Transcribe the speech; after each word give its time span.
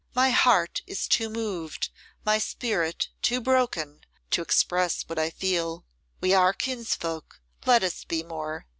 My 0.15 0.31
heart 0.31 0.81
is 0.87 1.07
too 1.07 1.29
moved, 1.29 1.91
my 2.25 2.39
spirit 2.39 3.09
too 3.21 3.39
broken, 3.39 3.99
to 4.31 4.41
express 4.41 5.03
what 5.03 5.19
I 5.19 5.29
feel. 5.29 5.85
We 6.21 6.33
are 6.33 6.53
kinsfolk; 6.53 7.39
let 7.67 7.83
us 7.83 8.03
be 8.03 8.23
more. 8.23 8.65